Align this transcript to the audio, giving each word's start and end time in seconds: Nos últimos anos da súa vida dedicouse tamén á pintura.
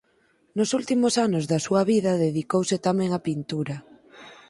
Nos 0.57 0.69
últimos 0.79 1.13
anos 1.25 1.43
da 1.51 1.59
súa 1.65 1.83
vida 1.91 2.11
dedicouse 2.25 2.77
tamén 2.87 3.09
á 3.17 3.19
pintura. 3.27 3.75